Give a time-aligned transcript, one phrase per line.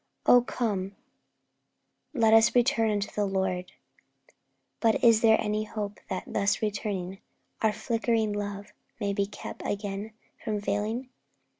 [0.25, 0.95] Oh, 'Come
[2.13, 3.71] and let us return unto the Lord!'
[4.79, 7.19] But is there any hope that, thus returning,
[7.61, 10.13] our flickering love may be kept from again
[10.59, 11.09] failing?